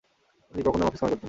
তিনি 0.51 0.61
কখনও 0.63 0.87
অফিস 0.87 0.99
কামাই 0.99 1.11
করতেন 1.11 1.17
না। 1.17 1.17